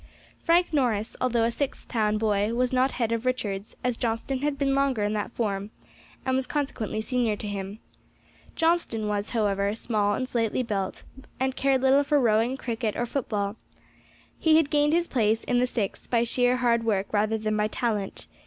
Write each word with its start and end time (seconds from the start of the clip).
Frank 0.43 0.73
Norris, 0.73 1.15
although 1.21 1.43
a 1.43 1.51
Sixth 1.51 1.87
town 1.87 2.17
boy, 2.17 2.55
was 2.55 2.73
not 2.73 2.93
head 2.93 3.11
of 3.11 3.23
Richards', 3.23 3.75
as 3.83 3.97
Johnstone 3.97 4.39
had 4.39 4.57
been 4.57 4.73
longer 4.73 5.03
in 5.03 5.13
that 5.13 5.31
form, 5.33 5.69
and 6.25 6.35
was 6.35 6.47
consequently 6.47 7.01
senior 7.01 7.35
to 7.35 7.47
him. 7.47 7.77
Johnstone 8.55 9.07
was, 9.07 9.29
however, 9.29 9.75
small 9.75 10.15
and 10.15 10.27
slightly 10.27 10.63
built, 10.63 11.03
and 11.39 11.55
cared 11.55 11.83
little 11.83 12.01
for 12.03 12.19
rowing, 12.19 12.57
cricket, 12.57 12.95
or 12.95 13.05
football. 13.05 13.57
He 14.39 14.57
had 14.57 14.71
gained 14.71 14.93
his 14.93 15.07
place 15.07 15.43
in 15.43 15.59
the 15.59 15.67
Sixth 15.67 16.09
by 16.09 16.23
sheer 16.23 16.57
hard 16.57 16.83
work 16.83 17.13
rather 17.13 17.37
than 17.37 17.55
by 17.55 17.67
talent. 17.67 18.25